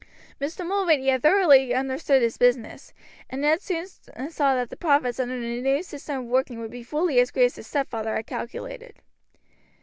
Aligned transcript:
Mr. 0.41 0.65
Mulready 0.65 1.09
had 1.09 1.21
thoroughly 1.21 1.75
understood 1.75 2.23
his 2.23 2.39
business, 2.39 2.91
and 3.29 3.43
Ned 3.43 3.61
soon 3.61 3.85
saw 3.85 4.55
that 4.55 4.71
the 4.71 4.75
profits 4.75 5.19
under 5.19 5.39
the 5.39 5.61
new 5.61 5.83
system 5.83 6.21
of 6.21 6.25
working 6.25 6.59
would 6.59 6.71
be 6.71 6.81
fully 6.81 7.19
as 7.19 7.29
great 7.29 7.45
as 7.45 7.55
his 7.57 7.67
stepfather 7.67 8.15
had 8.15 8.25
calculated. 8.25 8.95